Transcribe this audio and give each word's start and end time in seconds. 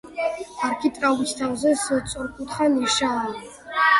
არქიტრავის 0.67 1.33
თავზე 1.41 1.75
სწორკუთხა 1.83 2.69
ნიშაა. 2.77 3.29